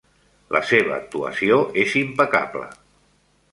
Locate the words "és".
1.83-1.95